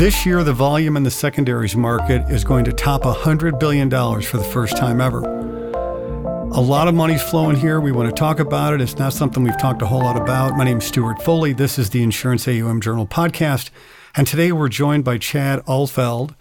[0.00, 4.38] This year, the volume in the secondaries market is going to top $100 billion for
[4.38, 5.20] the first time ever.
[5.22, 7.82] A lot of money's flowing here.
[7.82, 8.80] We want to talk about it.
[8.80, 10.56] It's not something we've talked a whole lot about.
[10.56, 11.52] My name is Stuart Foley.
[11.52, 13.68] This is the Insurance AUM Journal podcast.
[14.16, 16.34] And today we're joined by Chad Ahlfeld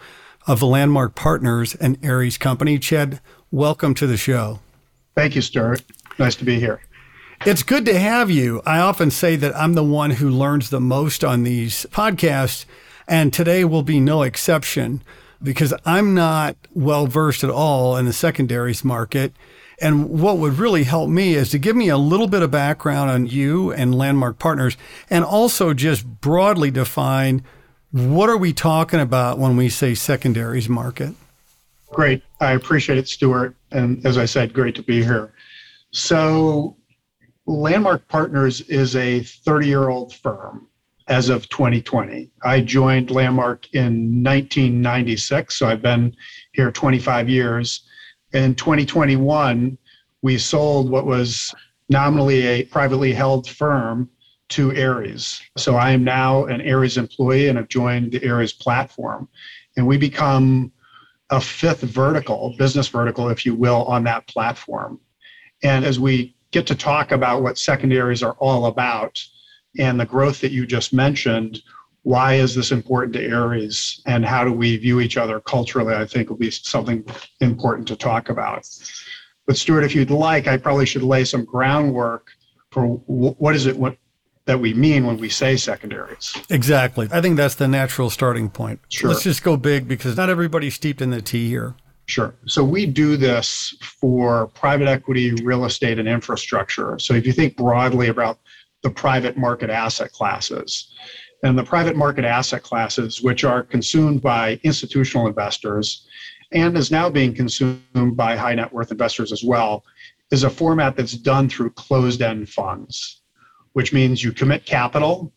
[0.47, 2.79] of the Landmark Partners and Ares Company.
[2.79, 3.19] Chad,
[3.51, 4.61] welcome to the show.
[5.15, 5.83] Thank you, Stuart.
[6.17, 6.79] Nice to be here.
[7.45, 8.61] It's good to have you.
[8.65, 12.63] I often say that I'm the one who learns the most on these podcasts,
[13.09, 15.01] and today will be no exception
[15.41, 19.33] because I'm not well versed at all in the secondaries market.
[19.81, 23.09] And what would really help me is to give me a little bit of background
[23.09, 24.77] on you and Landmark Partners,
[25.09, 27.43] and also just broadly define
[27.91, 31.15] what are we talking about when we say secondaries market.
[31.91, 32.21] Great.
[32.39, 33.55] I appreciate it, Stuart.
[33.71, 35.33] And as I said, great to be here.
[35.91, 36.75] So,
[37.47, 40.67] Landmark Partners is a 30 year old firm
[41.09, 42.29] as of 2020.
[42.43, 46.15] I joined Landmark in 1996, so I've been
[46.53, 47.81] here 25 years.
[48.33, 49.77] In 2021,
[50.21, 51.53] we sold what was
[51.89, 54.07] nominally a privately held firm
[54.49, 55.41] to Ares.
[55.57, 59.27] So I am now an Ares employee and have joined the Ares platform.
[59.77, 60.71] And we become
[61.31, 64.99] a fifth vertical, business vertical, if you will, on that platform.
[65.63, 69.19] And as we get to talk about what secondaries are all about
[69.79, 71.63] and the growth that you just mentioned,
[72.03, 75.95] why is this important to Ares and how do we view each other culturally?
[75.95, 77.03] I think will be something
[77.39, 78.67] important to talk about.
[79.47, 82.27] But Stuart, if you'd like, I probably should lay some groundwork
[82.71, 83.97] for what is it what
[84.45, 86.35] that we mean when we say secondaries.
[86.49, 87.07] Exactly.
[87.11, 88.79] I think that's the natural starting point.
[88.89, 89.11] Sure.
[89.11, 91.75] Let's just go big because not everybody's steeped in the tea here.
[92.07, 92.33] Sure.
[92.47, 96.97] So we do this for private equity, real estate, and infrastructure.
[96.97, 98.39] So if you think broadly about
[98.83, 100.93] the private market asset classes,
[101.43, 106.07] and the private market asset classes, which are consumed by institutional investors
[106.51, 109.83] and is now being consumed by high net worth investors as well,
[110.31, 113.19] is a format that's done through closed end funds
[113.73, 115.31] which means you commit capital,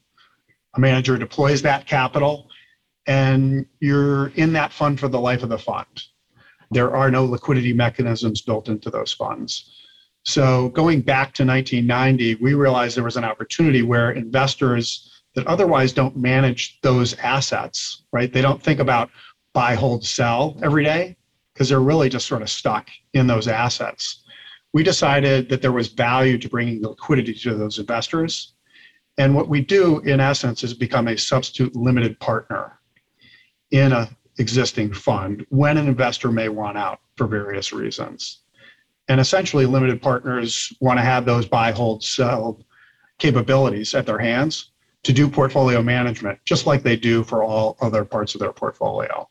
[0.75, 2.49] a manager deploys that capital,
[3.07, 6.03] and you're in that fund for the life of the fund.
[6.71, 9.82] There are no liquidity mechanisms built into those funds.
[10.25, 15.93] So, going back to 1990, we realized there was an opportunity where investors that otherwise
[15.93, 18.33] don't manage those assets, right?
[18.33, 19.11] They don't think about
[19.53, 21.17] buy, hold, sell every day
[21.53, 24.23] because they're really just sort of stuck in those assets
[24.73, 28.55] we decided that there was value to bringing liquidity to those investors.
[29.19, 32.79] And what we do, in essence, is become a substitute limited partner
[33.71, 34.09] in an
[34.39, 38.42] existing fund when an investor may want out for various reasons.
[39.13, 42.59] And essentially, limited partners want to have those buy, hold, sell
[43.19, 44.71] capabilities at their hands
[45.03, 49.29] to do portfolio management, just like they do for all other parts of their portfolio.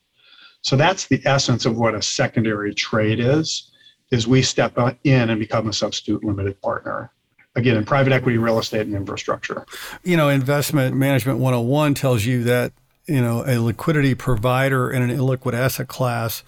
[0.62, 3.72] So that's the essence of what a secondary trade is
[4.12, 7.12] is we step in and become a substitute limited partner
[7.56, 9.66] again in private equity real estate and infrastructure
[10.04, 12.74] you know investment management 101 tells you that
[13.08, 16.44] you know a liquidity provider in an illiquid asset class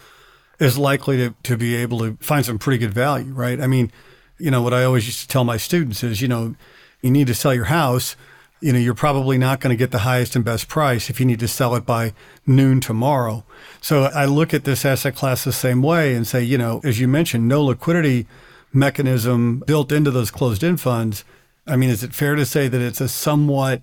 [0.60, 3.92] is likely to, to be able to find some pretty good value right i mean
[4.38, 6.56] you know what i always used to tell my students is you know
[7.02, 8.16] you need to sell your house
[8.64, 11.26] you know, you're probably not going to get the highest and best price if you
[11.26, 12.14] need to sell it by
[12.48, 13.44] noon tomorrow.
[13.82, 16.98] So I look at this asset class the same way and say, you know, as
[16.98, 18.26] you mentioned, no liquidity
[18.72, 21.26] mechanism built into those closed end funds.
[21.68, 23.82] I mean, is it fair to say that it's a somewhat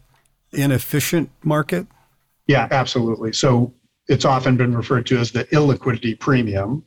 [0.50, 1.86] inefficient market?
[2.46, 3.34] Yeah, absolutely.
[3.34, 3.74] So
[4.10, 6.84] it's often been referred to as the illiquidity premium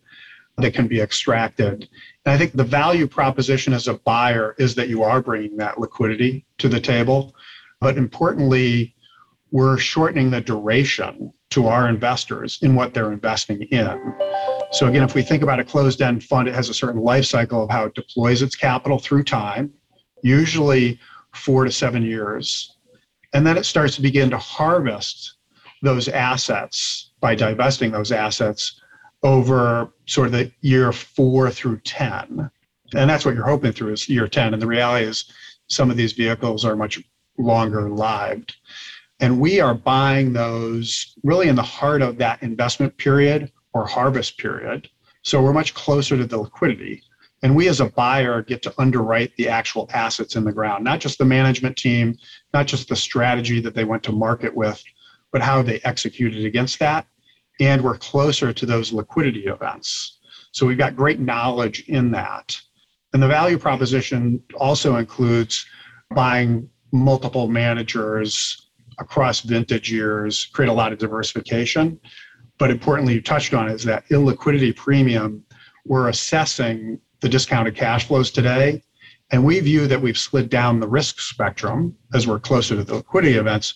[0.58, 1.88] that can be extracted.
[2.26, 5.80] And I think the value proposition as a buyer is that you are bringing that
[5.80, 7.34] liquidity to the table.
[7.80, 8.94] But importantly,
[9.52, 14.16] we're shortening the duration to our investors in what they're investing in.
[14.72, 17.64] So again, if we think about a closed-end fund, it has a certain life cycle
[17.64, 19.72] of how it deploys its capital through time,
[20.24, 21.00] usually
[21.34, 22.78] four to seven years.
[23.34, 25.38] And then it starts to begin to harvest
[25.84, 28.82] those assets by divesting those assets
[29.24, 32.52] over sort of the year four through 10.
[32.94, 34.52] And that's what you're hoping through is year 10.
[34.52, 35.32] And the reality is
[35.68, 37.02] some of these vehicles are much
[37.38, 38.58] longer lived.
[39.22, 44.38] And we are buying those really in the heart of that investment period or harvest
[44.38, 44.90] period.
[45.22, 47.04] So we're much closer to the liquidity.
[47.42, 51.00] And we as a buyer get to underwrite the actual assets in the ground, not
[51.00, 52.18] just the management team,
[52.54, 54.84] not just the strategy that they went to market with,
[55.32, 57.08] but how they executed against that.
[57.60, 60.20] And we're closer to those liquidity events.
[60.52, 62.58] So we've got great knowledge in that.
[63.14, 65.66] And the value proposition also includes
[66.16, 68.70] buying multiple managers
[69.00, 72.00] across vintage years, create a lot of diversification.
[72.60, 75.44] But importantly, you touched on is that illiquidity premium.
[75.86, 78.84] We're assessing the discounted cash flows today.
[79.32, 82.96] And we view that we've slid down the risk spectrum as we're closer to the
[82.96, 83.76] liquidity events,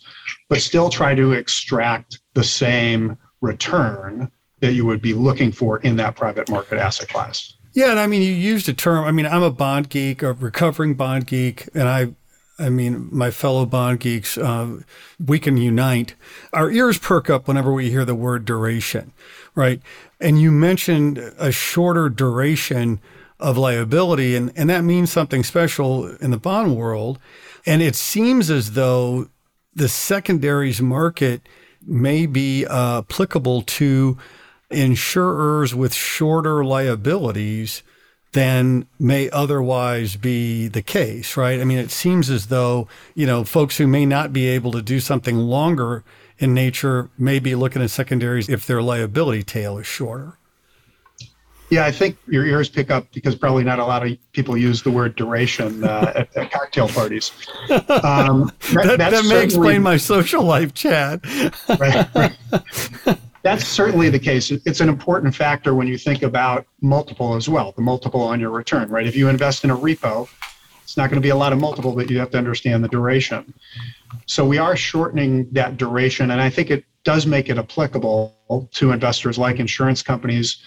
[0.50, 5.96] but still try to extract the same return that you would be looking for in
[5.98, 7.54] that private market asset class.
[7.74, 9.06] Yeah, and I mean, you used a term.
[9.06, 12.14] I mean, I'm a bond geek, a recovering bond geek, and I
[12.60, 14.80] I mean, my fellow bond geeks, uh,
[15.24, 16.16] we can unite.
[16.54, 19.14] Our ears perk up whenever we hear the word duration,
[19.54, 19.80] right?
[20.20, 23.00] And you mentioned a shorter duration
[23.40, 27.20] of liability, and, and that means something special in the bond world.
[27.68, 29.30] And it seems as though
[29.76, 31.48] the secondaries market
[31.86, 34.18] may be uh, applicable to
[34.70, 37.84] insurers with shorter liabilities
[38.34, 41.60] than may otherwise be the case, right?
[41.60, 44.82] I mean, it seems as though, you know, folks who may not be able to
[44.82, 46.04] do something longer
[46.38, 50.38] in nature may be looking at secondaries if their liability tail is shorter.
[51.70, 54.82] Yeah, I think your ears pick up because probably not a lot of people use
[54.82, 57.32] the word duration uh, at, at, cocktail parties.
[58.04, 61.26] Um, that, that, that may explain my social life, Chad.
[61.80, 63.18] right, right
[63.48, 64.52] that's certainly the case.
[64.52, 68.50] It's an important factor when you think about multiple as well, the multiple on your
[68.50, 69.08] return, right?
[69.08, 70.28] If you invest in a repo,
[70.84, 72.90] it's not going to be a lot of multiple, but you have to understand the
[72.90, 73.54] duration.
[74.26, 78.92] So we are shortening that duration, and I think it does make it applicable to
[78.92, 80.58] investors like insurance companies.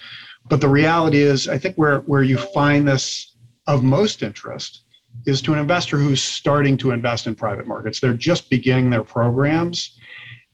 [0.49, 3.35] But the reality is, I think where, where you find this
[3.67, 4.83] of most interest
[5.25, 7.99] is to an investor who's starting to invest in private markets.
[7.99, 9.97] They're just beginning their programs.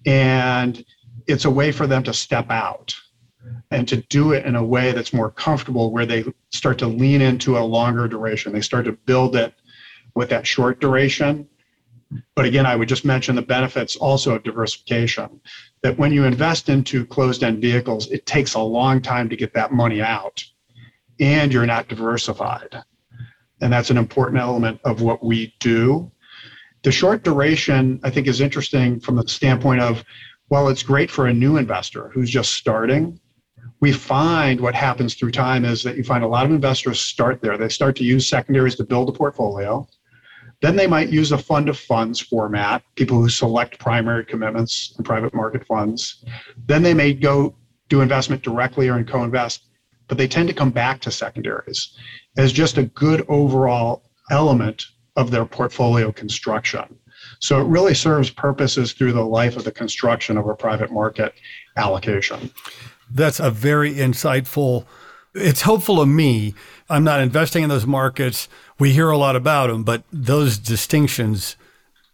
[0.05, 0.83] And
[1.27, 2.95] it's a way for them to step out
[3.71, 7.21] and to do it in a way that's more comfortable where they start to lean
[7.21, 9.53] into a longer duration they start to build it
[10.15, 11.47] with that short duration
[12.36, 15.39] but again i would just mention the benefits also of diversification
[15.81, 19.71] that when you invest into closed-end vehicles it takes a long time to get that
[19.71, 20.44] money out
[21.19, 22.83] and you're not diversified
[23.62, 26.12] and that's an important element of what we do
[26.83, 30.04] the short duration i think is interesting from the standpoint of
[30.50, 33.19] while it's great for a new investor who's just starting,
[33.80, 37.42] we find what happens through time is that you find a lot of investors start
[37.42, 37.57] there.
[37.57, 39.88] They start to use secondaries to build a portfolio.
[40.62, 45.04] Then they might use a fund of funds format, people who select primary commitments in
[45.04, 46.25] private market funds.
[46.65, 47.56] Then they may go
[47.89, 49.68] do investment directly or in co invest,
[50.07, 51.95] but they tend to come back to secondaries
[52.38, 56.98] as just a good overall element of their portfolio construction.
[57.39, 61.33] So it really serves purposes through the life of the construction of a private market
[61.75, 62.51] allocation.
[63.09, 64.86] That's a very insightful.
[65.33, 66.56] It's helpful to me.
[66.89, 68.48] I'm not investing in those markets.
[68.79, 71.56] We hear a lot about them, but those distinctions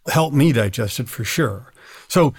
[0.07, 1.73] help me digest it for sure.
[2.07, 2.33] So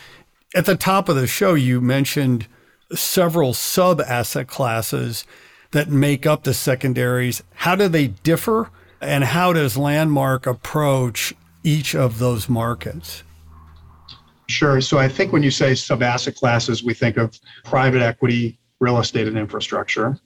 [0.54, 2.46] at the top of the show, you mentioned
[2.94, 5.24] several sub asset classes
[5.72, 7.42] that make up the secondaries.
[7.54, 8.70] How do they differ?
[9.00, 13.22] And how does Landmark approach each of those markets?
[14.48, 14.80] Sure.
[14.80, 18.98] So I think when you say sub asset classes, we think of private equity, real
[18.98, 20.18] estate, and infrastructure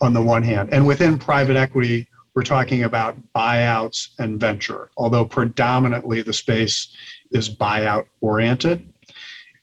[0.00, 0.68] on the one hand.
[0.72, 6.94] And within private equity, we're talking about buyouts and venture, although predominantly the space
[7.30, 8.92] is buyout oriented.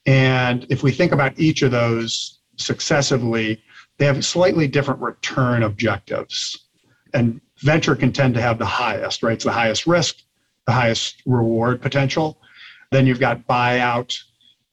[0.06, 3.62] And if we think about each of those successively,
[3.98, 6.70] they have slightly different return objectives.
[7.14, 9.34] And venture can tend to have the highest, right?
[9.34, 10.18] It's the highest risk,
[10.66, 12.40] the highest reward potential.
[12.92, 14.18] Then you've got buyout,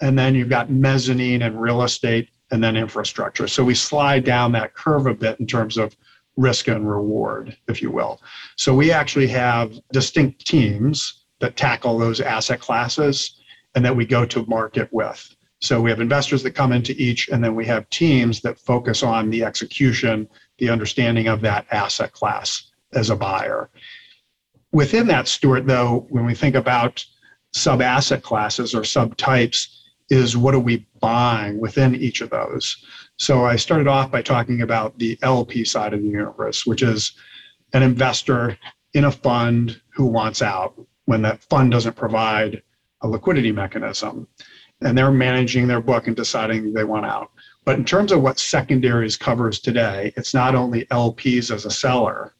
[0.00, 3.49] and then you've got mezzanine and real estate, and then infrastructure.
[3.49, 5.94] So we slide down that curve a bit in terms of
[6.38, 8.23] risk and reward, if you will.
[8.57, 13.40] So we actually have distinct teams that tackle those asset classes
[13.75, 15.35] and that we go to market with.
[15.61, 19.02] So we have investors that come into each, and then we have teams that focus
[19.02, 20.28] on the execution,
[20.59, 23.68] the understanding of that asset class as a buyer.
[24.71, 27.04] Within that, Stuart, though, when we think about
[27.52, 29.75] sub asset classes or subtypes,
[30.11, 32.85] is what are we buying within each of those?
[33.18, 37.12] So I started off by talking about the LP side of the universe, which is
[37.72, 38.56] an investor
[38.94, 42.62] in a fund who wants out when that fund doesn't provide
[43.02, 44.28] a liquidity mechanism.
[44.80, 47.30] And they're managing their book and deciding they want out.
[47.64, 52.34] But in terms of what secondaries covers today, it's not only LPs as a seller,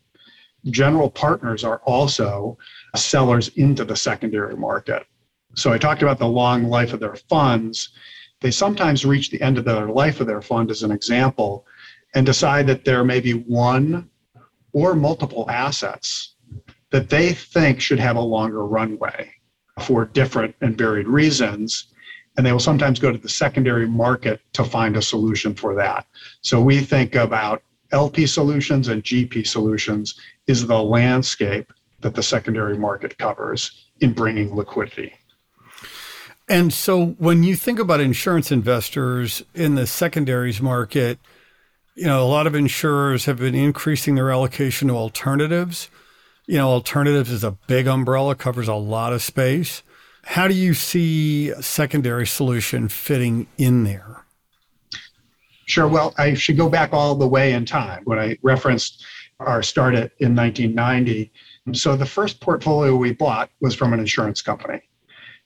[0.71, 2.57] general partners are also
[2.95, 5.07] sellers into the secondary market.
[5.55, 7.91] So I talked about the long life of their funds.
[8.41, 11.67] They sometimes reach the end of their life of their fund, as an example,
[12.15, 14.09] and decide that there may be one
[14.73, 16.35] or multiple assets
[16.91, 19.33] that they think should have a longer runway.
[19.81, 21.93] for different and varied reasons.
[22.37, 26.07] And they will sometimes go to the secondary market to find a solution for that.
[26.41, 32.79] So we think about LP solutions and GP solutions is the landscape that the secondary
[32.79, 35.15] market covers in bringing liquidity.
[36.49, 41.19] And so when you think about insurance investors in the secondaries market,
[41.95, 45.91] you know, a lot of insurers have been increasing their allocation to alternatives.
[46.47, 49.83] You know, alternatives is a big umbrella, covers a lot of space.
[50.25, 54.25] How do you see a secondary solution fitting in there?
[55.67, 55.89] Sure.
[55.89, 59.05] Well, I should go back all the way in time when I referenced
[59.41, 61.31] our start in 1990.
[61.73, 64.81] So the first portfolio we bought was from an insurance company.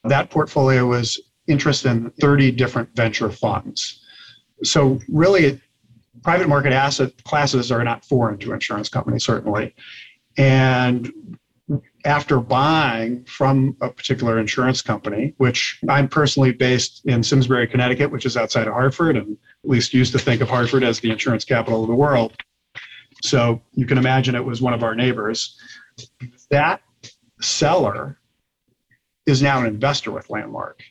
[0.04, 4.00] That portfolio was interest in 30 different venture funds.
[4.64, 5.60] So really,
[6.22, 9.74] private market asset classes are not foreign to insurance companies, certainly.
[10.36, 11.12] And
[12.04, 18.26] after buying from a particular insurance company, which I'm personally based in Simsbury, Connecticut, which
[18.26, 21.44] is outside of Hartford, and at least used to think of Hartford as the insurance
[21.44, 22.34] capital of the world.
[23.22, 25.56] So you can imagine it was one of our neighbors.
[26.50, 26.82] That
[27.40, 28.18] seller
[29.26, 30.82] is now an investor with Landmark.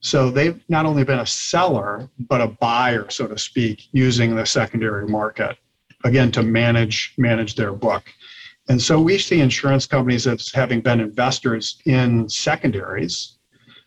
[0.00, 4.46] So they've not only been a seller, but a buyer, so to speak, using the
[4.46, 5.56] secondary market,
[6.04, 8.04] again, to manage manage their book.
[8.68, 13.38] And so we see insurance companies as having been investors in secondaries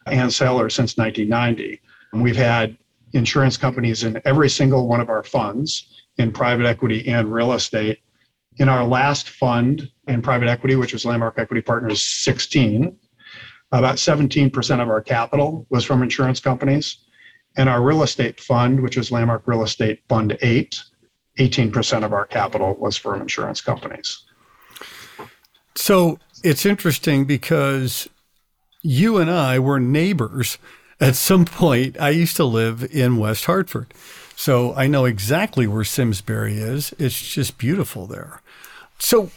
[0.06, 1.82] and sellers since 1990.
[2.14, 2.78] And we've had
[3.14, 8.00] insurance companies in every single one of our funds in private equity and real estate.
[8.58, 12.98] In our last fund in private equity, which was Landmark Equity Partners 16,
[13.72, 16.98] about 17% of our capital was from insurance companies.
[17.58, 20.82] And our real estate fund, which was Landmark Real Estate Fund 8,
[21.40, 24.24] 18% of our capital was from insurance companies.
[25.76, 28.10] So it's interesting because
[28.82, 30.58] you and I were neighbors
[31.00, 32.00] at some point.
[32.00, 33.94] I used to live in West Hartford.
[34.36, 36.94] So I know exactly where Simsbury is.
[36.98, 38.42] It's just beautiful there.
[38.98, 39.32] So,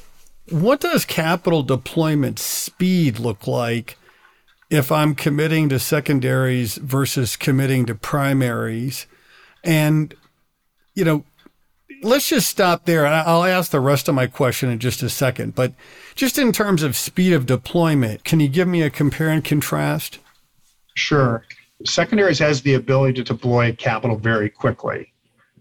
[0.49, 3.97] what does capital deployment speed look like
[4.73, 9.07] if I'm committing to secondaries versus committing to primaries?
[9.63, 10.15] And,
[10.95, 11.25] you know,
[12.03, 13.05] let's just stop there.
[13.05, 15.55] And I'll ask the rest of my question in just a second.
[15.55, 15.75] But
[16.15, 20.19] just in terms of speed of deployment, can you give me a compare and contrast?
[20.95, 21.45] Sure.
[21.85, 25.13] Secondaries has the ability to deploy capital very quickly.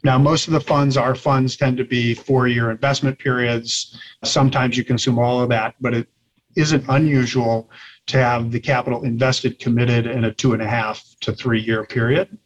[0.05, 3.99] Now, most of the funds, our funds tend to be four year investment periods.
[4.23, 6.07] Sometimes you consume all of that, but it
[6.55, 7.69] isn't unusual
[8.07, 11.85] to have the capital invested committed in a two and a half to three year
[11.85, 12.37] period.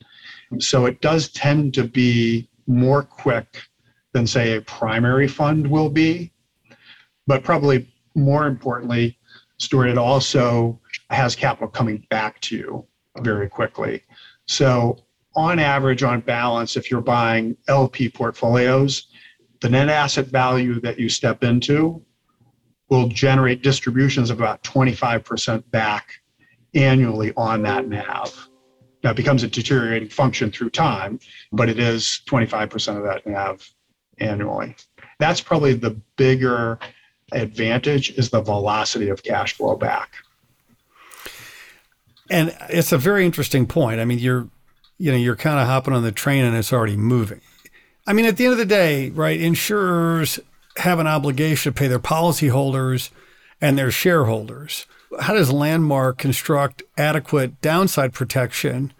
[0.59, 3.61] So it does tend to be more quick
[4.13, 6.31] than, say, a primary fund will be.
[7.27, 9.17] But probably more importantly,
[9.57, 12.87] Stuart, it also has capital coming back to you
[13.19, 14.03] very quickly.
[14.47, 14.97] So,
[15.35, 19.07] on average, on balance, if you're buying LP portfolios,
[19.61, 22.01] the net asset value that you step into
[22.89, 26.09] will generate distributions of about 25% back
[26.73, 28.49] annually on that NAV.
[29.03, 31.19] Now, it becomes a deteriorating function through time,
[31.51, 33.67] but it is 25% of that NAV
[34.19, 34.75] annually.
[35.19, 36.79] That's probably the bigger
[37.31, 40.13] advantage is the velocity of cash flow back.
[42.29, 43.99] And it's a very interesting point.
[43.99, 44.49] I mean, you're
[44.97, 47.41] you know, you're kind of hopping on the train and it's already moving.
[48.07, 50.39] I mean, at the end of the day, right, insurers
[50.77, 53.09] have an obligation to pay their policyholders
[53.61, 54.85] and their shareholders.
[55.19, 58.93] How does Landmark construct adequate downside protection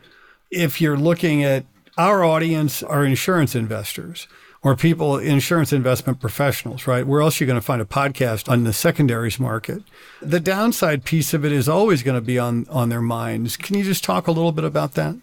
[0.51, 1.65] if you're looking at
[1.98, 4.27] our audience are insurance investors?
[4.65, 7.05] or people, insurance investment professionals, right?
[7.05, 9.84] Where else are you going to find a podcast on the secondaries market?
[10.24, 13.58] The downside piece of it is always going to be on, on their minds.
[13.58, 15.17] Can you just talk a little bit about that?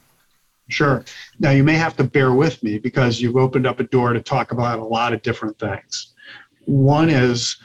[0.68, 1.04] Sure.
[1.40, 4.20] Now, you may have to bear with me because you've opened up a door to
[4.20, 6.11] talk about a lot of different things.
[6.66, 7.56] One is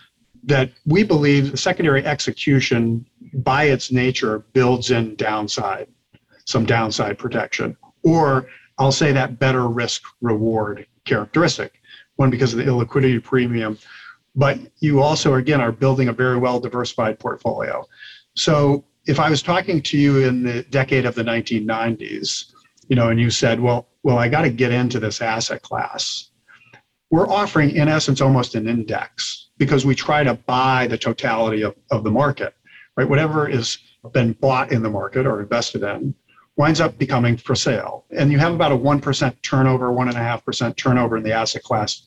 [0.43, 5.87] that we believe the secondary execution, by its nature, builds in downside,
[6.45, 11.81] some downside protection, or I'll say that better risk reward characteristic.
[12.15, 13.77] One, because of the illiquidity premium,
[14.35, 17.85] but you also, again, are building a very well diversified portfolio.
[18.35, 22.53] So if I was talking to you in the decade of the 1990s,
[22.87, 26.26] you know, and you said, well, well, I got to get into this asset class.
[27.09, 31.75] We're offering, in essence, almost an index because we try to buy the totality of,
[31.91, 32.53] of the market,
[32.95, 33.07] right?
[33.07, 33.77] Whatever is
[34.13, 36.13] been bought in the market or invested in,
[36.55, 38.05] winds up becoming for sale.
[38.11, 42.03] And you have about a 1% turnover, 1.5% turnover in the asset class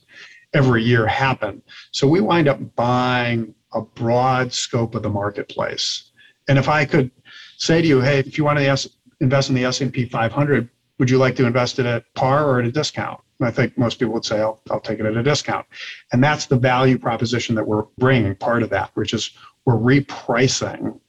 [0.52, 1.62] every year happen.
[1.92, 6.10] So we wind up buying a broad scope of the marketplace.
[6.48, 7.10] And if I could
[7.58, 8.90] say to you, hey, if you want to
[9.20, 10.68] invest in the S&P 500,
[11.00, 13.18] would you like to invest it at par or at a discount?
[13.40, 15.66] And I think most people would say, I'll, I'll take it at a discount.
[16.12, 19.30] And that's the value proposition that we're bringing part of that, which is
[19.64, 21.00] we're repricing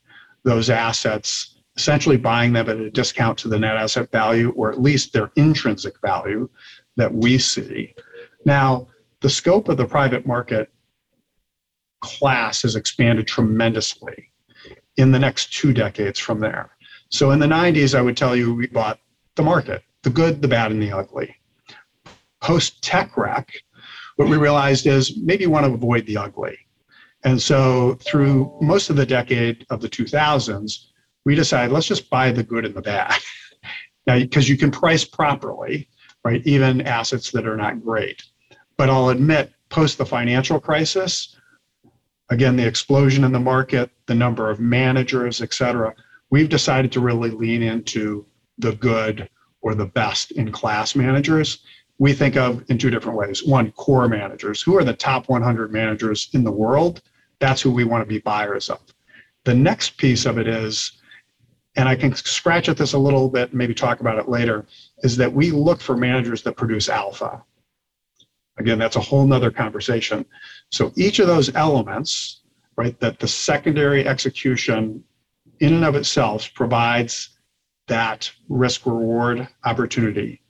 [0.43, 4.81] those assets, essentially buying them at a discount to the net asset value, or at
[4.81, 6.49] least their intrinsic value
[6.95, 7.93] that we see.
[8.45, 8.87] Now,
[9.19, 10.71] the scope of the private market
[11.99, 14.31] class has expanded tremendously
[14.95, 16.71] in the next two decades from there.
[17.09, 18.97] So in the 90s, I would tell you we bought
[19.35, 21.35] the market, the good, the bad, and the ugly.
[22.41, 23.51] Post tech wreck,
[24.15, 26.57] what we realized is maybe you want to avoid the ugly.
[27.23, 30.87] And so through most of the decade of the 2000s,
[31.25, 33.19] we decided let's just buy the good and the bad.
[34.07, 35.87] now, because you can price properly,
[36.23, 36.41] right?
[36.45, 38.23] Even assets that are not great.
[38.77, 41.37] But I'll admit, post the financial crisis,
[42.29, 45.93] again, the explosion in the market, the number of managers, et cetera,
[46.31, 48.25] we've decided to really lean into
[48.61, 49.29] the good
[49.61, 51.59] or the best in class managers.
[51.99, 53.43] We think of in two different ways.
[53.43, 54.61] One, core managers.
[54.61, 57.01] Who are the top 100 managers in the world?
[57.39, 58.79] That's who we want to be buyers of.
[59.43, 60.93] The next piece of it is,
[61.75, 64.65] and I can scratch at this a little bit, maybe talk about it later,
[64.99, 67.43] is that we look for managers that produce alpha.
[68.57, 70.25] Again, that's a whole nother conversation.
[70.69, 72.41] So each of those elements,
[72.75, 75.03] right, that the secondary execution
[75.59, 77.29] in and of itself provides
[77.91, 80.41] that risk reward opportunity.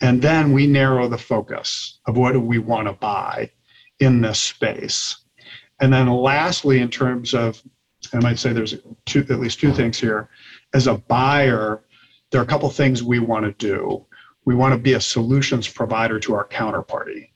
[0.00, 3.52] And then we narrow the focus of what do we want to buy
[4.00, 5.16] in this space.
[5.80, 7.62] And then lastly, in terms of,
[8.12, 8.74] I might say there's
[9.06, 10.28] two, at least two things here.
[10.74, 11.84] As a buyer,
[12.30, 14.04] there are a couple things we want to do.
[14.44, 17.30] We want to be a solutions provider to our counterparty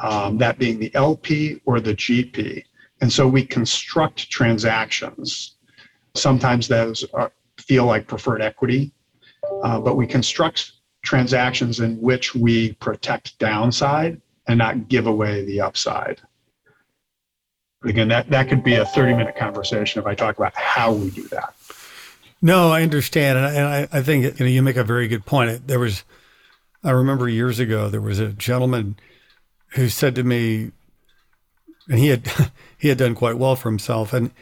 [0.00, 2.62] um, that being the LP or the GP.
[3.00, 5.56] And so we construct transactions.
[6.14, 8.92] Sometimes those are, feel like preferred equity,
[9.62, 10.72] uh, but we construct
[11.04, 16.20] transactions in which we protect downside and not give away the upside.
[17.80, 20.92] But again, that, that could be a 30 minute conversation if I talk about how
[20.92, 21.54] we do that.
[22.40, 23.38] No, I understand.
[23.38, 25.66] And I, and I, I think you know, you make a very good point.
[25.66, 26.04] There was,
[26.82, 28.96] I remember years ago, there was a gentleman
[29.74, 30.72] who said to me,
[31.88, 32.26] and he had
[32.78, 34.32] he had done quite well for himself, and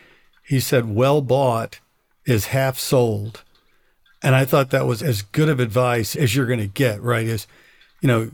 [0.43, 1.81] he said, "Well bought
[2.31, 3.43] is half sold,"
[4.23, 7.03] and I thought that was as good of advice as you're going to get.
[7.03, 7.27] Right?
[7.27, 7.47] Is
[8.01, 8.31] you know,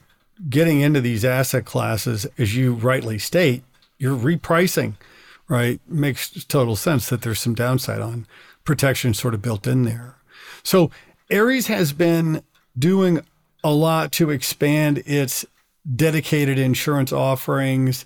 [0.49, 3.65] getting into these asset classes, as you rightly state,
[3.99, 4.95] you're repricing.
[5.49, 5.81] Right?
[5.89, 8.27] Makes total sense that there's some downside on
[8.65, 10.17] protection sort of built in there.
[10.63, 10.91] So
[11.33, 12.43] Ares has been
[12.79, 13.21] doing
[13.63, 15.45] a lot to expand its
[15.95, 18.05] dedicated insurance offerings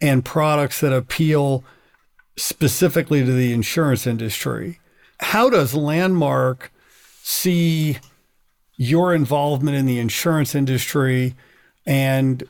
[0.00, 1.64] and products that appeal
[2.36, 4.78] specifically to the insurance industry.
[5.20, 6.72] How does Landmark
[7.22, 7.98] see
[8.76, 11.34] your involvement in the insurance industry
[11.86, 12.44] and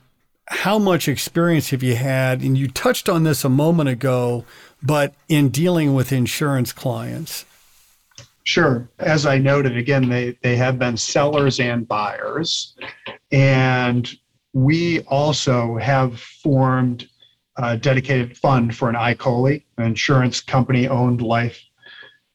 [0.48, 2.40] how much experience have you had?
[2.42, 4.44] And you touched on this a moment ago,
[4.82, 7.44] but in dealing with insurance clients.
[8.44, 8.88] Sure.
[9.00, 12.76] As I noted, again, they, they have been sellers and buyers.
[13.32, 14.08] And
[14.52, 17.08] we also have formed
[17.56, 21.60] a dedicated fund for an ICOLI, an insurance company owned life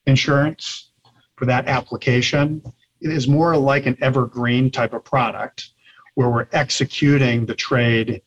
[0.06, 0.90] insurance
[1.36, 2.62] for that application.
[3.00, 5.70] It is more like an evergreen type of product
[6.14, 8.22] where we're executing the trade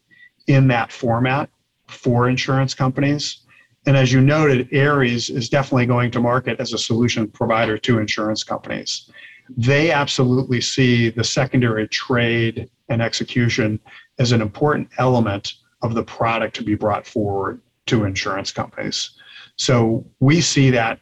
[0.48, 1.50] in that format
[1.88, 3.42] for insurance companies.
[3.88, 8.00] And as you noted, Ares is definitely going to market as a solution provider to
[8.00, 9.12] insurance companies
[9.50, 13.80] they absolutely see the secondary trade and execution
[14.20, 19.12] as an important element of the product to be brought forward to insurance companies.
[19.58, 21.00] So we see that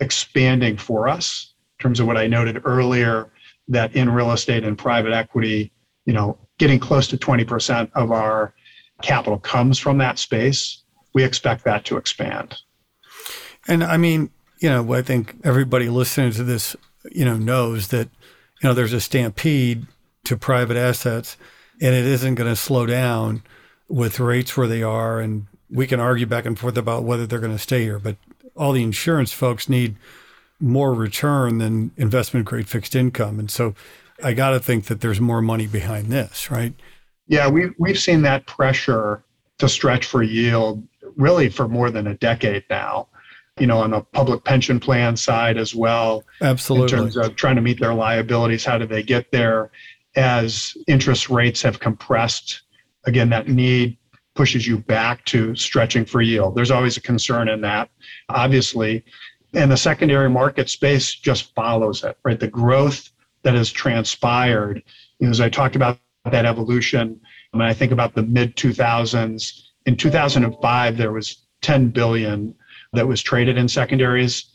[0.00, 3.30] expanding for us in terms of what I noted earlier
[3.68, 5.72] that in real estate and private equity,
[6.06, 8.54] you know, getting close to 20% of our
[9.02, 10.82] capital comes from that space.
[11.14, 12.56] We expect that to expand.
[13.68, 16.76] And I mean, you know, I think everybody listening to this
[17.10, 18.08] you know, knows that,
[18.62, 19.86] you know, there's a stampede
[20.24, 21.36] to private assets
[21.80, 23.42] and it isn't going to slow down
[23.88, 25.20] with rates where they are.
[25.20, 28.16] And we can argue back and forth about whether they're going to stay here, but
[28.56, 29.96] all the insurance folks need
[30.58, 33.38] more return than investment grade fixed income.
[33.38, 33.74] And so
[34.22, 36.74] I got to think that there's more money behind this, right?
[37.26, 39.24] Yeah, we've, we've seen that pressure
[39.58, 40.86] to stretch for yield
[41.16, 43.08] really for more than a decade now
[43.60, 46.24] you know, on the public pension plan side as well.
[46.40, 46.84] Absolutely.
[46.84, 49.70] In terms of trying to meet their liabilities, how do they get there?
[50.16, 52.62] As interest rates have compressed,
[53.04, 53.98] again, that need
[54.34, 56.54] pushes you back to stretching for yield.
[56.54, 57.90] There's always a concern in that.
[58.28, 59.04] Obviously,
[59.52, 62.38] And the secondary market space just follows it, right?
[62.38, 63.10] The growth
[63.42, 64.82] that has transpired,
[65.18, 65.98] you know, as I talked about
[66.30, 72.54] that evolution, when I think about the mid 2000s, in 2005, there was 10 billion
[72.92, 74.50] that was traded in secondaries.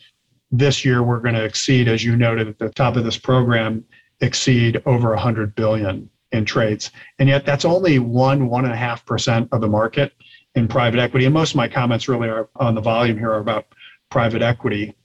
[0.51, 3.83] This year, we're going to exceed, as you noted at the top of this program,
[4.21, 6.91] exceed over 100 billion in trades.
[7.19, 10.13] And yet, that's only one, one and a half percent of the market
[10.55, 11.25] in private equity.
[11.25, 13.67] And most of my comments really are on the volume here are about
[14.09, 14.95] private equity.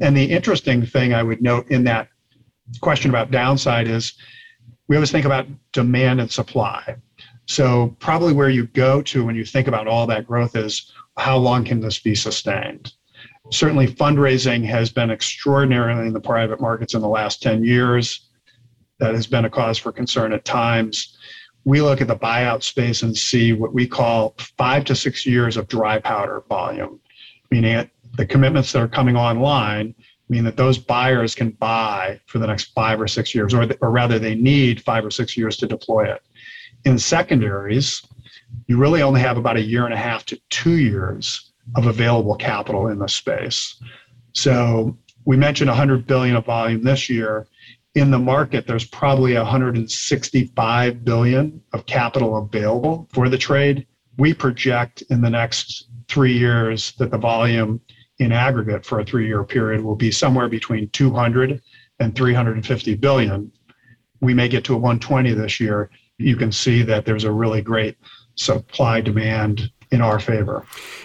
[0.00, 2.08] And the interesting thing I would note in that
[2.80, 4.14] question about downside is
[4.88, 6.96] we always think about demand and supply.
[7.46, 11.38] So, probably where you go to when you think about all that growth is how
[11.38, 12.92] long can this be sustained?
[13.50, 18.27] Certainly, fundraising has been extraordinary in the private markets in the last 10 years.
[18.98, 21.16] That has been a cause for concern at times.
[21.64, 25.56] We look at the buyout space and see what we call five to six years
[25.56, 27.00] of dry powder volume,
[27.50, 29.94] meaning the commitments that are coming online
[30.28, 33.90] mean that those buyers can buy for the next five or six years, or, or
[33.90, 36.22] rather, they need five or six years to deploy it.
[36.84, 38.02] In secondaries,
[38.66, 42.34] you really only have about a year and a half to two years of available
[42.36, 43.80] capital in the space.
[44.32, 47.46] So we mentioned 100 billion of volume this year.
[47.98, 53.88] In the market, there's probably 165 billion of capital available for the trade.
[54.18, 57.80] We project in the next three years that the volume
[58.20, 61.60] in aggregate for a three-year period will be somewhere between 200
[61.98, 63.50] and 350 billion.
[64.20, 65.90] We may get to a 120 this year.
[66.18, 67.96] You can see that there's a really great
[68.36, 70.64] supply demand in our favor.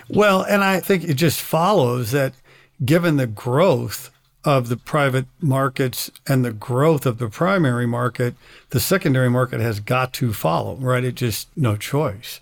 [0.10, 2.36] Well, and I think it just follows that
[2.86, 4.12] given the growth
[4.46, 8.36] of the private markets and the growth of the primary market,
[8.70, 11.04] the secondary market has got to follow, right?
[11.04, 12.40] It just no choice.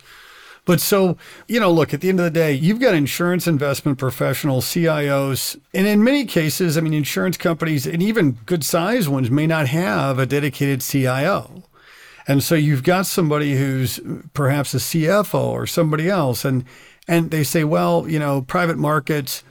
[0.66, 3.98] But so, you know, look, at the end of the day, you've got insurance investment
[3.98, 9.32] professionals, CIOs, and in many cases, I mean, insurance companies and even good sized ones
[9.32, 11.64] may not have a dedicated CIO.
[12.28, 14.00] And so you've got somebody who's
[14.34, 16.66] perhaps a CFO or somebody else, and
[17.08, 19.44] and they say, well, you know, private markets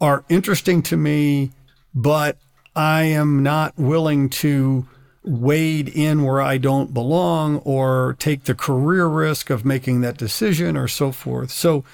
[0.00, 1.52] are interesting to me,
[1.94, 2.38] but
[2.74, 4.86] I am not willing to
[5.22, 10.76] wade in where I don't belong or take the career risk of making that decision
[10.76, 11.50] or so forth.
[11.50, 11.84] So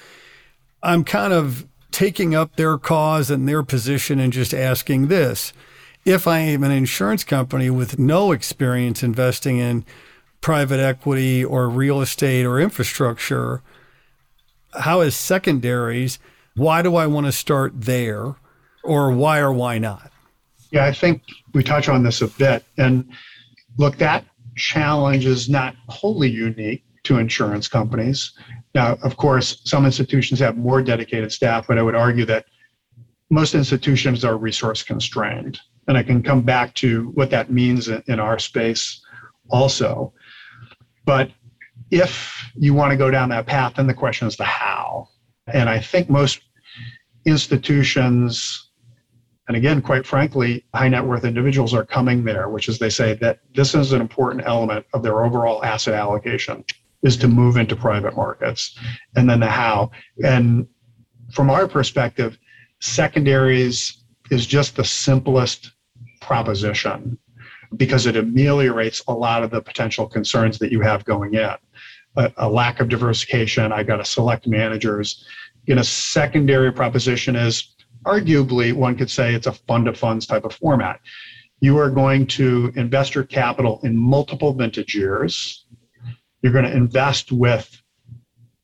[0.81, 5.51] I'm kind of taking up their cause and their position and just asking this.
[6.05, 9.83] If I am an insurance company with no experience investing in
[10.39, 13.61] private equity or real estate or infrastructure,
[14.73, 16.19] how is secondaries?
[16.55, 18.35] Why do I want to start there?
[18.87, 20.11] Or why or why not?
[20.71, 21.21] Yeah, I think
[21.53, 22.63] we touch on this a bit.
[22.77, 23.09] And
[23.77, 28.33] look, that challenge is not wholly unique to insurance companies.
[28.73, 32.45] Now, of course, some institutions have more dedicated staff, but I would argue that
[33.29, 35.59] most institutions are resource constrained.
[35.87, 39.01] And I can come back to what that means in our space
[39.49, 40.13] also.
[41.05, 41.31] But
[41.91, 45.07] if you want to go down that path, then the question is the how.
[45.47, 46.41] And I think most
[47.25, 48.66] institutions
[49.47, 53.13] and again, quite frankly, high net worth individuals are coming there, which is they say
[53.15, 56.65] that this is an important element of their overall asset allocation
[57.03, 58.77] is to move into private markets.
[59.15, 59.91] And then the how.
[60.23, 60.67] And
[61.31, 62.37] from our perspective,
[62.81, 65.71] secondaries is just the simplest
[66.19, 67.17] proposition
[67.77, 71.55] because it ameliorates a lot of the potential concerns that you have going in.
[72.17, 75.25] A, a lack of diversification, I got to select managers.
[75.67, 77.75] In a secondary proposition is
[78.07, 80.99] arguably one could say it's a fund of funds type of format.
[81.59, 85.65] You are going to invest your capital in multiple vintage years.
[86.41, 87.81] You're going to invest with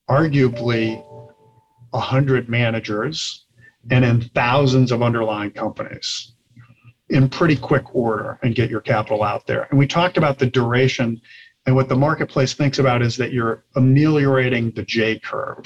[0.10, 1.04] arguably
[1.90, 3.46] 100 managers
[3.92, 6.34] and in thousands of underlying companies
[7.10, 9.68] in pretty quick order and get your capital out there.
[9.70, 11.22] And we talked about the duration
[11.66, 15.66] and what the marketplace thinks about is that you're ameliorating the J curve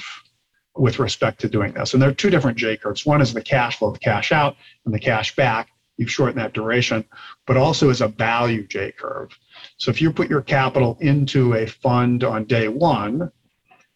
[0.78, 1.92] with respect to doing this.
[1.92, 3.04] And there are two different J curves.
[3.04, 5.70] One is the cash flow, the cash out, and the cash back.
[5.96, 7.04] You've shortened that duration,
[7.46, 9.36] but also is a value J curve.
[9.78, 13.32] So if you put your capital into a fund on day one,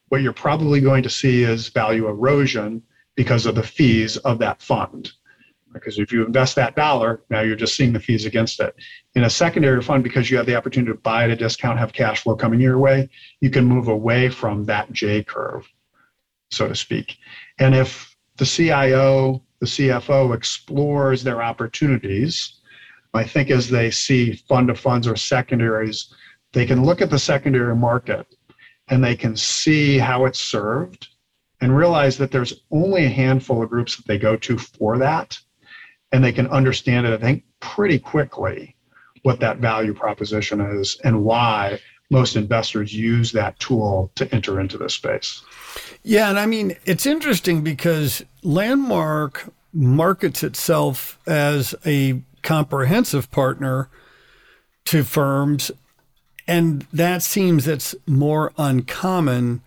[0.08, 2.82] what you're probably going to see is value erosion
[3.14, 5.12] because of the fees of that fund.
[5.72, 8.74] Because if you invest that dollar, now you're just seeing the fees against it.
[9.14, 11.94] In a secondary fund, because you have the opportunity to buy at a discount, have
[11.94, 13.08] cash flow coming your way,
[13.40, 15.71] you can move away from that J curve
[16.52, 17.16] so to speak.
[17.58, 22.60] And if the CIO, the CFO explores their opportunities,
[23.14, 26.14] I think as they see fund of funds or secondaries,
[26.52, 28.26] they can look at the secondary market
[28.88, 31.08] and they can see how it's served
[31.60, 35.38] and realize that there's only a handful of groups that they go to for that.
[36.14, 38.76] and they can understand it, I think, pretty quickly
[39.22, 41.80] what that value proposition is and why
[42.12, 45.42] most investors use that tool to enter into this space.
[46.02, 53.88] Yeah, and I mean, it's interesting because Landmark markets itself as a comprehensive partner
[54.84, 55.70] to firms,
[56.46, 59.62] and that seems it's more uncommon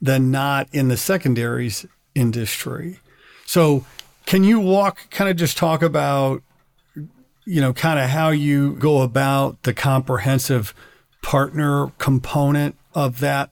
[0.00, 2.98] than not in the secondaries industry.
[3.44, 3.84] So,
[4.24, 6.42] can you walk kind of just talk about
[7.44, 10.72] you know kind of how you go about the comprehensive
[11.22, 13.50] partner component of that?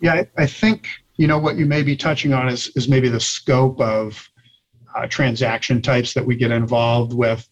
[0.00, 3.08] Yeah, I, I think you know what you may be touching on is is maybe
[3.08, 4.28] the scope of
[4.94, 7.46] uh, transaction types that we get involved with,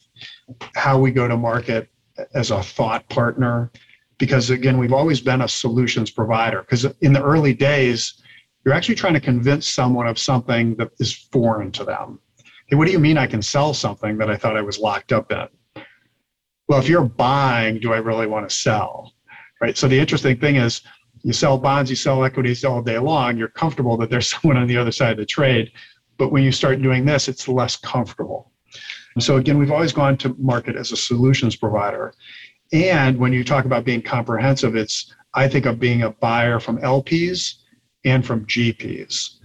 [0.74, 1.88] how we go to market
[2.35, 3.70] as a thought partner.
[4.18, 6.62] Because again, we've always been a solutions provider.
[6.62, 8.22] Because in the early days,
[8.64, 12.18] you're actually trying to convince someone of something that is foreign to them.
[12.68, 15.12] Hey, what do you mean I can sell something that I thought I was locked
[15.12, 15.46] up in?
[16.68, 19.12] Well, if you're buying, do I really want to sell?
[19.61, 19.76] Right.
[19.76, 20.83] So the interesting thing is
[21.22, 23.37] you sell bonds, you sell equities all day long.
[23.37, 25.72] You're comfortable that there's someone on the other side of the trade.
[26.18, 28.52] But when you start doing this, it's less comfortable.
[29.18, 32.12] So again, we've always gone to market as a solutions provider.
[32.72, 36.79] And when you talk about being comprehensive, it's I think of being a buyer from
[36.79, 37.55] LPs
[38.05, 39.37] and from GPs.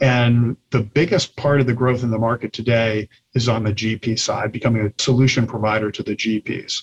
[0.00, 4.18] And the biggest part of the growth in the market today is on the GP
[4.18, 6.82] side, becoming a solution provider to the GPs.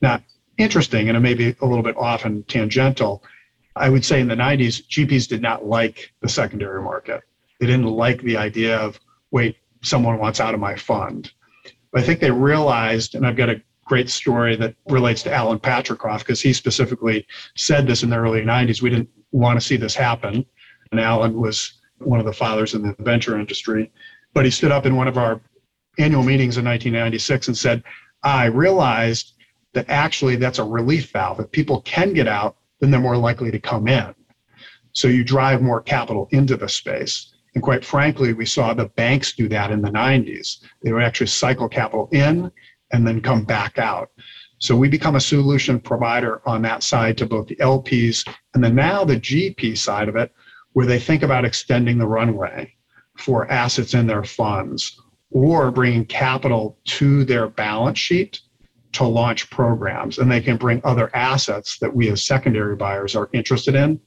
[0.00, 0.20] Now,
[0.58, 3.22] interesting, and it may be a little bit off and tangential.
[3.76, 7.22] I would say in the 90s, GPs did not like the secondary market.
[7.60, 8.98] They didn't like the idea of,
[9.30, 11.32] wait, someone wants out of my fund.
[11.92, 15.58] But I think they realized, and I've got a great story that relates to Alan
[15.58, 18.80] Patricof because he specifically said this in the early 90s.
[18.80, 20.44] We didn't want to see this happen.
[20.90, 23.92] And Alan was one of the fathers in the venture industry.
[24.32, 25.40] But he stood up in one of our
[25.98, 27.82] annual meetings in 1996 and said,
[28.22, 29.34] I realized
[29.74, 31.40] that actually that's a relief valve.
[31.40, 34.14] If people can get out, then they're more likely to come in.
[34.92, 37.34] So you drive more capital into the space.
[37.54, 40.58] And quite frankly, we saw the banks do that in the 90s.
[40.82, 42.50] They would actually cycle capital in
[42.92, 44.10] and then come back out.
[44.58, 48.74] So we become a solution provider on that side to both the LPs and then
[48.74, 50.32] now the GP side of it,
[50.74, 52.72] where they think about extending the runway
[53.16, 58.40] for assets in their funds or bringing capital to their balance sheet
[58.92, 60.18] to launch programs.
[60.18, 64.00] And they can bring other assets that we as secondary buyers are interested in.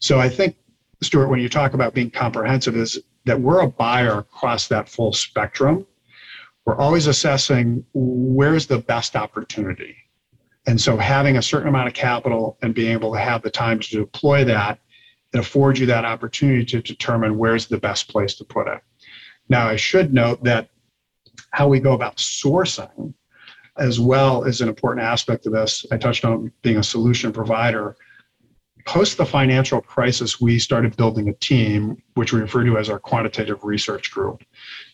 [0.00, 0.56] So I think
[1.02, 5.12] Stuart, when you talk about being comprehensive, is that we're a buyer across that full
[5.12, 5.86] spectrum.
[6.64, 9.96] We're always assessing where's the best opportunity.
[10.66, 13.78] And so having a certain amount of capital and being able to have the time
[13.78, 14.80] to deploy that,
[15.38, 18.80] affords you that opportunity to determine where's the best place to put it.
[19.48, 20.68] Now, I should note that
[21.50, 23.14] how we go about sourcing
[23.76, 25.84] as well is an important aspect of this.
[25.92, 27.96] I touched on being a solution provider
[28.86, 33.00] post the financial crisis, we started building a team, which we refer to as our
[33.00, 34.42] quantitative research group.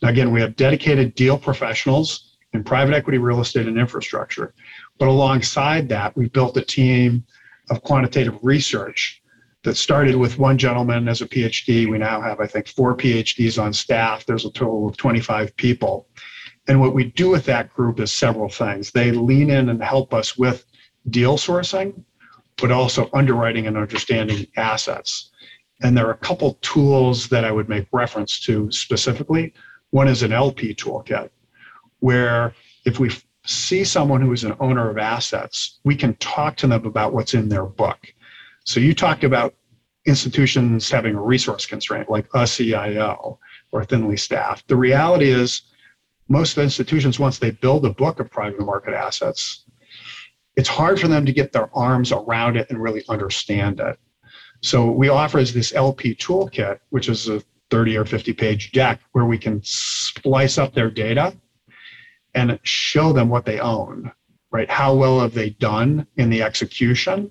[0.00, 4.54] Now, again, we have dedicated deal professionals in private equity, real estate, and infrastructure.
[4.98, 7.24] But alongside that, we built a team
[7.70, 9.21] of quantitative research
[9.64, 11.88] that started with one gentleman as a PhD.
[11.88, 14.26] We now have, I think, four PhDs on staff.
[14.26, 16.08] There's a total of 25 people.
[16.68, 18.90] And what we do with that group is several things.
[18.90, 20.64] They lean in and help us with
[21.10, 22.02] deal sourcing,
[22.56, 25.30] but also underwriting and understanding assets.
[25.82, 29.52] And there are a couple tools that I would make reference to specifically.
[29.90, 31.30] One is an LP toolkit,
[32.00, 33.10] where if we
[33.44, 37.34] see someone who is an owner of assets, we can talk to them about what's
[37.34, 38.12] in their book.
[38.64, 39.54] So you talked about
[40.06, 43.38] institutions having a resource constraint like a CIO
[43.70, 44.68] or thinly staffed.
[44.68, 45.62] The reality is
[46.28, 49.64] most institutions, once they build a book of private market assets,
[50.56, 53.98] it's hard for them to get their arms around it and really understand it.
[54.60, 59.00] So we offer is this LP toolkit, which is a 30 or 50 page deck
[59.12, 61.34] where we can splice up their data
[62.34, 64.12] and show them what they own,
[64.50, 64.70] right?
[64.70, 67.30] How well have they done in the execution?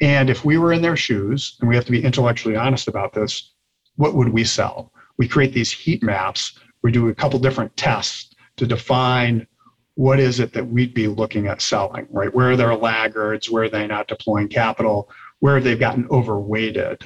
[0.00, 3.12] And if we were in their shoes, and we have to be intellectually honest about
[3.12, 3.52] this,
[3.96, 4.92] what would we sell?
[5.16, 6.58] We create these heat maps.
[6.82, 9.46] We do a couple different tests to define
[9.94, 12.32] what is it that we'd be looking at selling, right?
[12.32, 13.50] Where are their laggards?
[13.50, 15.10] Where are they not deploying capital?
[15.40, 17.02] Where have they gotten overweighted?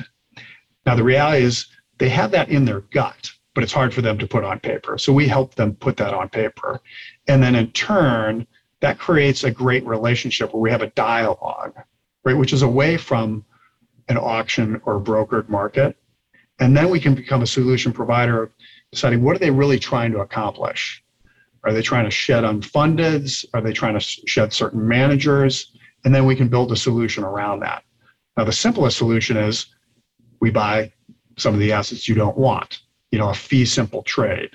[0.85, 1.67] Now, the reality is
[1.99, 4.99] they have that in their gut, but it's hard for them to put on paper.
[4.99, 6.81] So we help them put that on paper.
[7.29, 8.47] And then in turn,
[8.81, 11.75] that creates a great relationship where we have a dialogue,
[12.25, 12.37] right?
[12.37, 13.45] Which is away from
[14.09, 15.97] an auction or brokered market.
[16.61, 18.51] And then we can become a solution provider of
[18.93, 21.03] deciding what are they really trying to accomplish?
[21.65, 23.45] Are they trying to shed unfundeds?
[23.55, 25.73] Are they trying to shed certain managers?
[26.05, 27.85] And then we can build a solution around that.
[28.37, 29.67] Now, the simplest solution is
[30.41, 30.93] we buy
[31.37, 32.81] some of the assets you don't want,
[33.11, 34.51] you know, a fee simple trade.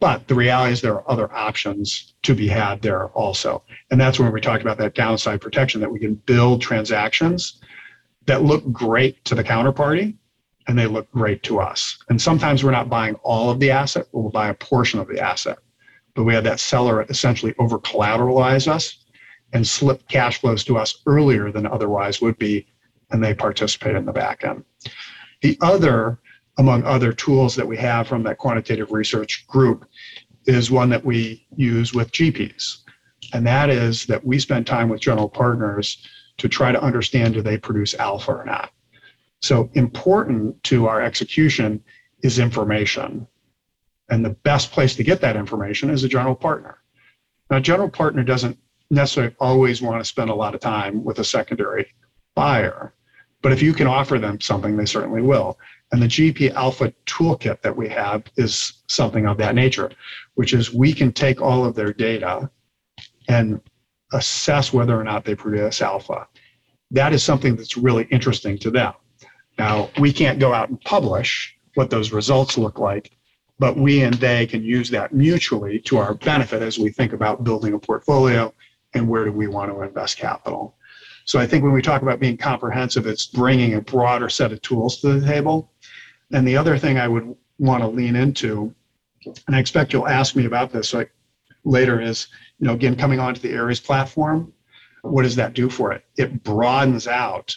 [0.00, 3.62] But the reality is there are other options to be had there also.
[3.90, 7.60] And that's when we talked about that downside protection that we can build transactions
[8.26, 10.14] that look great to the counterparty
[10.68, 11.98] and they look great to us.
[12.10, 15.08] And sometimes we're not buying all of the asset, but we'll buy a portion of
[15.08, 15.58] the asset.
[16.14, 19.04] But we have that seller essentially over collateralize us
[19.52, 22.66] and slip cash flows to us earlier than otherwise would be,
[23.10, 24.62] and they participate in the back end.
[25.40, 26.18] The other,
[26.58, 29.88] among other tools that we have from that quantitative research group,
[30.46, 32.78] is one that we use with GPs.
[33.32, 36.06] And that is that we spend time with general partners
[36.38, 38.70] to try to understand do they produce alpha or not.
[39.40, 41.82] So important to our execution
[42.22, 43.26] is information.
[44.10, 46.78] And the best place to get that information is a general partner.
[47.50, 48.58] Now, a general partner doesn't
[48.90, 51.86] necessarily always want to spend a lot of time with a secondary
[52.34, 52.94] buyer,
[53.42, 55.58] but if you can offer them something, they certainly will.
[55.90, 59.90] And the GP Alpha toolkit that we have is something of that nature,
[60.34, 62.50] which is we can take all of their data
[63.28, 63.60] and
[64.12, 66.26] assess whether or not they produce alpha.
[66.90, 68.94] That is something that's really interesting to them.
[69.58, 73.12] Now, we can't go out and publish what those results look like,
[73.58, 77.44] but we and they can use that mutually to our benefit as we think about
[77.44, 78.52] building a portfolio
[78.94, 80.76] and where do we want to invest capital.
[81.24, 84.62] So I think when we talk about being comprehensive, it's bringing a broader set of
[84.62, 85.70] tools to the table.
[86.32, 88.74] And the other thing I would want to lean into,
[89.46, 91.10] and I expect you'll ask me about this like
[91.64, 94.52] later, is you know again coming onto the Ares platform.
[95.02, 96.04] What does that do for it?
[96.16, 97.54] It broadens out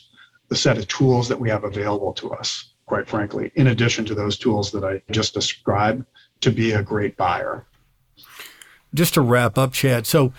[0.50, 4.16] the set of tools that we have available to us, quite frankly, in addition to
[4.16, 6.06] those tools that I just described
[6.42, 7.66] to be a great buyer.
[8.94, 10.06] Just to wrap up, Chad.
[10.06, 10.34] So,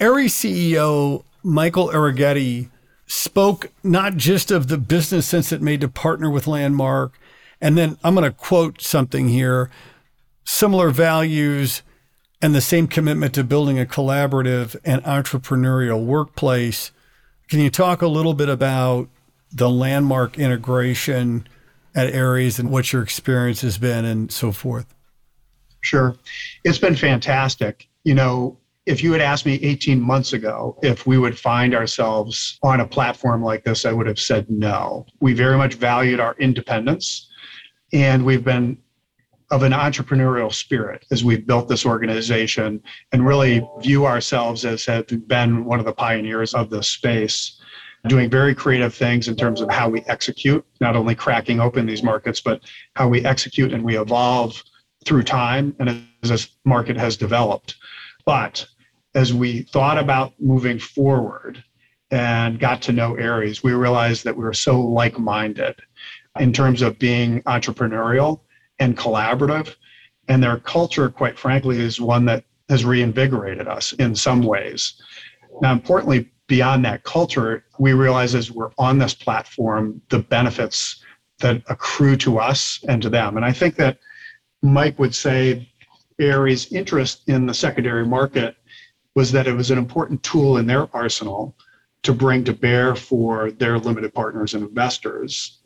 [0.00, 2.68] Ares CEO Michael Arougheti
[3.06, 7.12] spoke not just of the business sense it made to partner with Landmark,
[7.62, 9.70] and then I'm going to quote something here
[10.44, 11.82] similar values
[12.42, 16.90] and the same commitment to building a collaborative and entrepreneurial workplace.
[17.48, 19.08] Can you talk a little bit about
[19.52, 21.46] the landmark integration
[21.94, 24.92] at Ares and what your experience has been and so forth?
[25.82, 26.16] Sure.
[26.64, 27.88] It's been fantastic.
[28.02, 32.58] You know, if you had asked me 18 months ago if we would find ourselves
[32.64, 35.06] on a platform like this, I would have said no.
[35.20, 37.28] We very much valued our independence
[37.92, 38.78] and we've been
[39.50, 45.06] of an entrepreneurial spirit as we've built this organization and really view ourselves as have
[45.28, 47.60] been one of the pioneers of this space
[48.08, 52.02] doing very creative things in terms of how we execute, not only cracking open these
[52.02, 52.62] markets, but
[52.96, 54.60] how we execute and we evolve
[55.04, 55.88] through time and
[56.22, 57.76] as this market has developed.
[58.24, 58.66] But
[59.14, 61.62] as we thought about moving forward
[62.10, 65.74] and got to know Ares we realized that we were so like minded
[66.38, 68.40] in terms of being entrepreneurial
[68.78, 69.74] and collaborative.
[70.28, 74.94] And their culture, quite frankly, is one that has reinvigorated us in some ways.
[75.60, 81.02] Now, importantly, beyond that culture, we realize as we're on this platform, the benefits
[81.40, 83.36] that accrue to us and to them.
[83.36, 83.98] And I think that
[84.62, 85.68] Mike would say
[86.20, 88.56] Ares' interest in the secondary market
[89.14, 91.56] was that it was an important tool in their arsenal
[92.02, 95.58] to bring to bear for their limited partners and investors.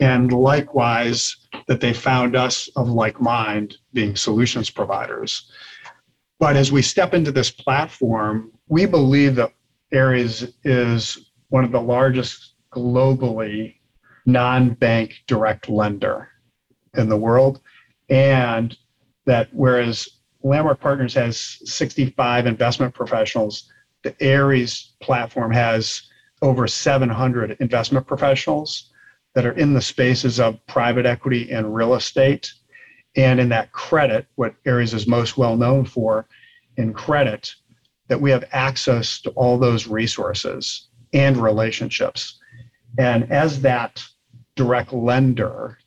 [0.00, 5.50] And likewise, that they found us of like mind being solutions providers.
[6.38, 9.52] But as we step into this platform, we believe that
[9.94, 13.76] Ares is one of the largest globally
[14.26, 16.28] non-bank direct lender
[16.96, 17.60] in the world.
[18.08, 18.76] And
[19.26, 20.08] that whereas
[20.42, 23.70] Landmark Partners has 65 investment professionals,
[24.02, 26.02] the Ares platform has
[26.42, 28.90] over 700 investment professionals
[29.34, 32.52] that are in the spaces of private equity and real estate.
[33.16, 36.26] And in that credit, what Ares is most well known for
[36.76, 37.54] in credit,
[38.08, 42.38] that we have access to all those resources and relationships.
[42.98, 44.02] And as that
[44.56, 45.78] direct lender,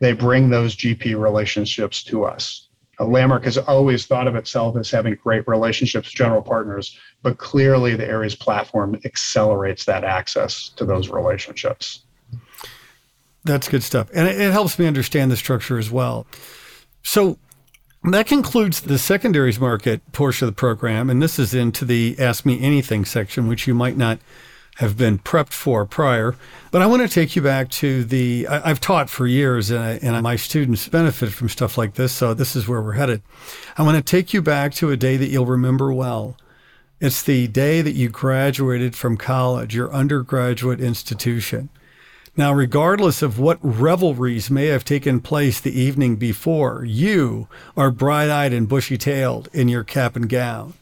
[0.00, 2.68] they bring those GP relationships to us.
[3.00, 8.08] Landmark has always thought of itself as having great relationships, general partners, but clearly the
[8.08, 12.03] Ares platform accelerates that access to those relationships.
[13.44, 14.08] That's good stuff.
[14.14, 16.26] And it, it helps me understand the structure as well.
[17.02, 17.38] So,
[18.10, 21.08] that concludes the secondaries market portion of the program.
[21.08, 24.18] And this is into the Ask Me Anything section, which you might not
[24.76, 26.34] have been prepped for prior.
[26.70, 29.80] But I want to take you back to the, I, have taught for years and,
[29.80, 32.12] I, and my students benefit from stuff like this.
[32.12, 33.22] So this is where we're headed.
[33.78, 36.36] I want to take you back to a day that you'll remember well.
[37.00, 41.68] It's the day that you graduated from college, your undergraduate institution.
[42.36, 48.28] Now, regardless of what revelries may have taken place the evening before, you are bright
[48.28, 50.74] eyed and bushy tailed in your cap and gown.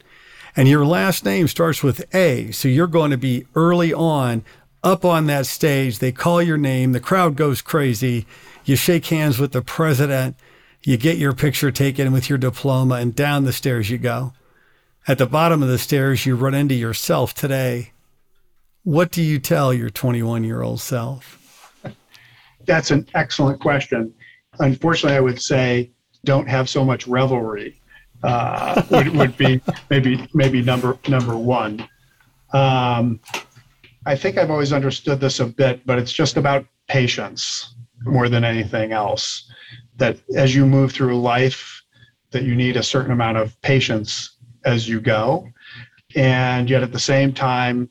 [0.55, 4.43] And your last name starts with A, so you're going to be early on
[4.83, 5.99] up on that stage.
[5.99, 8.25] They call your name, the crowd goes crazy.
[8.65, 10.35] You shake hands with the president,
[10.81, 14.33] you get your picture taken with your diploma, and down the stairs you go.
[15.07, 17.91] At the bottom of the stairs, you run into yourself today.
[18.83, 21.42] What do you tell your 21 year old self?
[22.65, 24.13] That's an excellent question.
[24.59, 25.91] Unfortunately, I would say
[26.25, 27.79] don't have so much revelry.
[28.23, 31.87] Uh, would, would be maybe maybe number number one.
[32.53, 33.19] Um,
[34.05, 38.43] I think I've always understood this a bit, but it's just about patience more than
[38.43, 39.49] anything else.
[39.97, 41.81] That as you move through life,
[42.31, 45.47] that you need a certain amount of patience as you go,
[46.15, 47.89] and yet at the same time,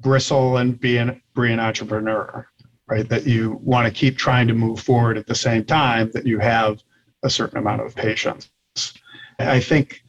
[0.00, 2.48] bristle and be an, be an entrepreneur
[2.88, 3.08] right?
[3.08, 6.38] That you want to keep trying to move forward at the same time that you
[6.38, 6.82] have
[7.22, 8.50] a certain amount of patience.
[9.38, 10.02] I think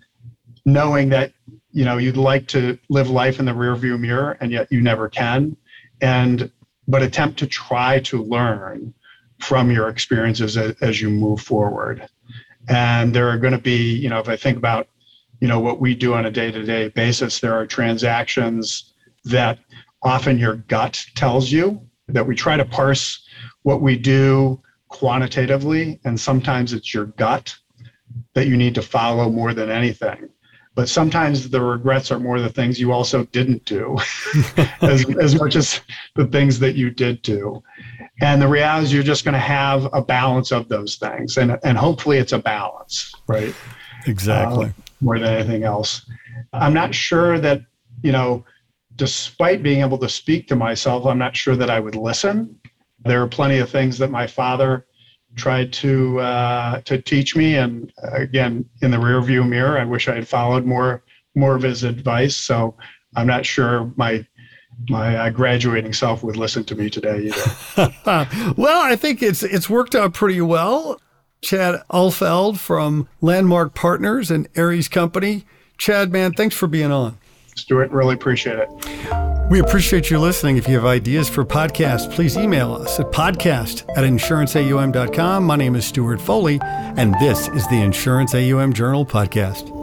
[0.65, 1.31] knowing that
[1.71, 5.07] you know you'd like to live life in the rearview mirror and yet you never
[5.07, 5.55] can
[6.01, 6.51] and
[6.87, 8.93] but attempt to try to learn
[9.39, 12.07] from your experiences as, as you move forward
[12.67, 14.87] and there are going to be you know if i think about
[15.39, 19.59] you know what we do on a day-to-day basis there are transactions that
[20.03, 23.25] often your gut tells you that we try to parse
[23.63, 27.55] what we do quantitatively, and sometimes it's your gut
[28.33, 30.29] that you need to follow more than anything.
[30.75, 33.97] But sometimes the regrets are more the things you also didn't do
[34.81, 35.81] as, as much as
[36.15, 37.63] the things that you did do.
[38.21, 41.37] And the reality is you're just going to have a balance of those things.
[41.37, 43.55] And, and hopefully it's a balance, right?
[44.05, 44.67] Exactly.
[44.67, 46.05] Uh, more than anything else.
[46.53, 47.61] I'm not sure that,
[48.03, 48.45] you know,
[48.97, 52.59] despite being able to speak to myself, I'm not sure that I would listen.
[52.99, 54.85] There are plenty of things that my father
[55.35, 60.15] tried to uh, to teach me, and again, in the rearview mirror, I wish I
[60.15, 61.03] had followed more
[61.35, 62.35] more of his advice.
[62.35, 62.75] So
[63.15, 64.25] I'm not sure my
[64.89, 67.93] my uh, graduating self would listen to me today either.
[68.57, 70.99] well, I think it's it's worked out pretty well.
[71.41, 75.45] Chad Alfeld from Landmark Partners and Ares Company.
[75.77, 77.19] Chad, man, thanks for being on.
[77.57, 78.69] Stuart, really appreciate it.
[79.49, 80.57] We appreciate you listening.
[80.57, 85.43] If you have ideas for podcasts, please email us at podcast at insuranceaum.com.
[85.43, 89.76] My name is Stuart Foley, and this is the Insurance AUM Journal Podcast.